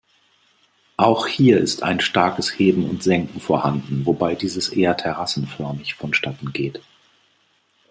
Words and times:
Auch 0.97 1.27
hier 1.27 1.59
ist 1.59 1.83
ein 1.83 1.99
starkes 1.99 2.57
Heben 2.57 2.89
und 2.89 3.03
Senken 3.03 3.39
vorhanden, 3.39 4.03
wobei 4.03 4.33
dieses 4.33 4.69
eher 4.69 4.97
terrassenförmig 4.97 5.93
vonstattengeht. 5.93 6.81